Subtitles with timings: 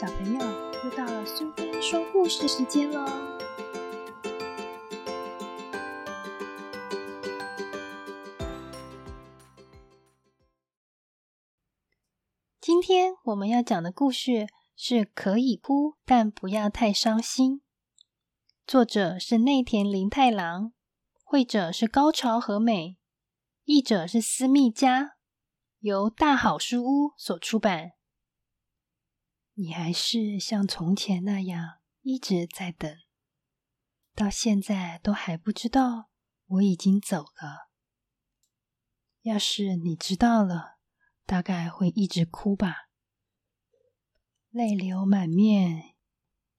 [0.00, 0.38] 小朋友，
[0.84, 3.04] 又到了苏菲说故事时间喽！
[12.60, 14.46] 今天我们要讲的故事
[14.76, 17.62] 是可以哭，但不要太伤心。
[18.68, 20.72] 作者是内田林太郎，
[21.24, 22.96] 绘者是高潮和美，
[23.64, 25.16] 译者是私密家，
[25.80, 27.97] 由大好书屋所出版。
[29.60, 32.96] 你还是像从前那样一直在等，
[34.14, 36.10] 到现在都还不知道
[36.46, 37.68] 我已经走了。
[39.22, 40.78] 要是你知道了，
[41.26, 42.88] 大概会一直哭吧，
[44.50, 45.96] 泪流满面，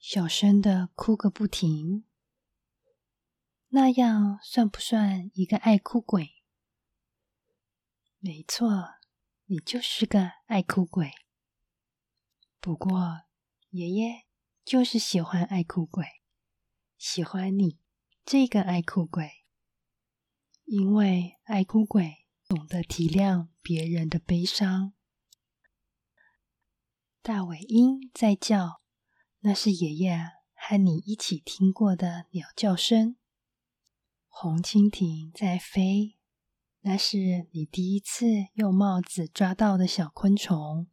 [0.00, 2.04] 小声的哭个不停。
[3.68, 6.42] 那样算不算一个爱哭鬼？
[8.18, 8.96] 没错，
[9.44, 11.12] 你就是个爱哭鬼。
[12.60, 13.22] 不过，
[13.70, 14.26] 爷爷
[14.64, 16.04] 就是喜欢爱哭鬼，
[16.96, 17.78] 喜欢你
[18.24, 19.44] 这个爱哭鬼，
[20.64, 24.92] 因为爱哭鬼懂得体谅别人的悲伤。
[27.22, 28.82] 大尾鹰在叫，
[29.40, 30.18] 那是爷爷
[30.54, 33.16] 和你一起听过的鸟叫声。
[34.26, 36.18] 红蜻蜓在飞，
[36.80, 40.88] 那是你第一次用帽子抓到的小昆虫。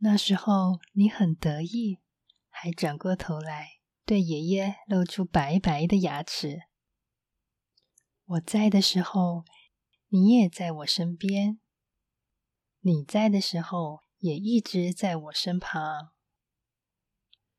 [0.00, 1.98] 那时候你很得意，
[2.48, 6.62] 还转过头来对爷爷露出白白的牙齿。
[8.24, 9.44] 我在的时候，
[10.08, 11.58] 你也在我身边；
[12.80, 16.12] 你在的时候，也一直在我身旁。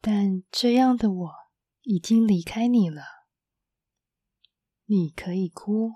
[0.00, 1.32] 但这样的我
[1.82, 3.02] 已经离开你了。
[4.86, 5.92] 你可以哭，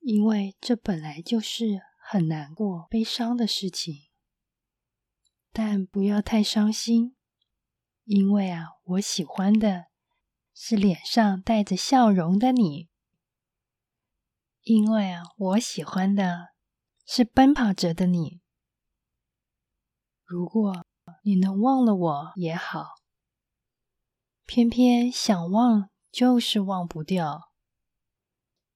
[0.00, 1.80] 因为这本来就是
[2.10, 4.05] 很难过、悲伤的事情。
[5.58, 7.16] 但不要太伤心，
[8.04, 9.86] 因为啊，我喜欢的
[10.52, 12.90] 是脸上带着笑容的你。
[14.60, 16.48] 因为啊，我喜欢的
[17.06, 18.42] 是奔跑着的你。
[20.26, 20.84] 如果
[21.22, 22.96] 你能忘了我也好，
[24.44, 27.50] 偏偏想忘就是忘不掉。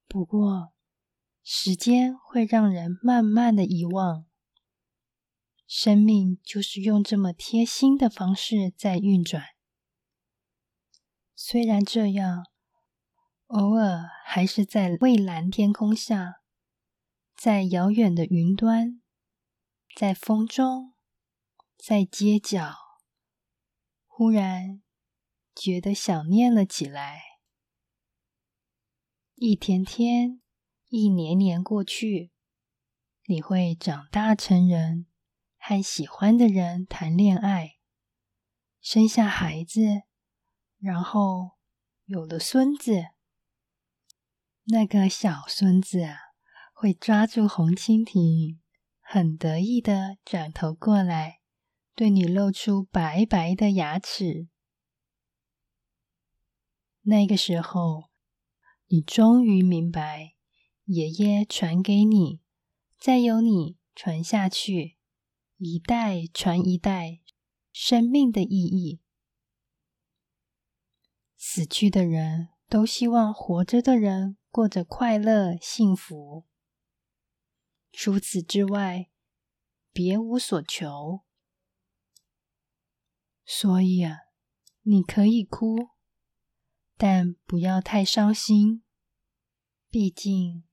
[0.09, 0.73] 不过，
[1.43, 4.25] 时间会让人慢慢的遗忘。
[5.73, 9.51] 生命就是用这么贴心的方式在运转。
[11.37, 12.45] 虽然这样，
[13.47, 16.43] 偶尔还是在蔚蓝天空下，
[17.37, 19.01] 在遥远的云端，
[19.95, 20.95] 在风中，
[21.79, 22.75] 在街角，
[24.09, 24.83] 忽然
[25.55, 27.23] 觉得想念了起来。
[29.37, 30.43] 一天天，
[30.89, 32.33] 一年年过去，
[33.27, 35.07] 你会长大成人。
[35.63, 37.77] 和喜欢的人谈恋爱，
[38.81, 40.03] 生下孩子，
[40.79, 41.53] 然后
[42.07, 43.05] 有了孙子。
[44.65, 46.17] 那个小孙子啊，
[46.73, 48.59] 会抓住红蜻蜓，
[49.01, 51.41] 很得意的转头过来，
[51.95, 54.49] 对你露出白白的牙齿。
[57.03, 58.11] 那个时候，
[58.87, 60.35] 你终于明白，
[60.85, 62.41] 爷爷传给你，
[62.99, 64.97] 再由你传下去。
[65.63, 67.21] 一代传一代，
[67.71, 69.03] 生命的意义。
[71.37, 76.47] 死去的人都希望活着的人过着快乐幸福，
[77.93, 79.11] 除此之外，
[79.93, 81.27] 别无所求。
[83.45, 84.17] 所以啊，
[84.81, 85.91] 你可以哭，
[86.97, 88.83] 但不要太伤心。
[89.91, 90.65] 毕竟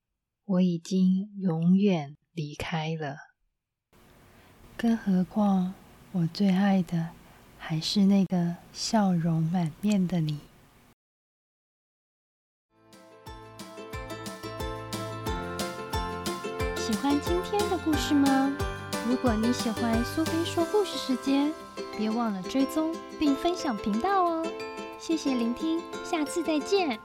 [0.45, 3.26] 我已经永远离开了。
[4.79, 5.73] 更何况，
[6.11, 7.09] 我最爱的
[7.57, 10.39] 还是那个笑容满面的你。
[16.75, 18.55] 喜欢今天的故事吗？
[19.09, 21.51] 如果你喜欢苏菲说故事时间，
[21.97, 24.45] 别忘了追踪并分享频道哦！
[24.99, 26.99] 谢谢聆听，下次再见。